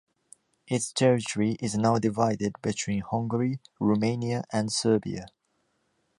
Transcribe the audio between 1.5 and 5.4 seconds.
is now divided between Hungary, Romania, and Serbia.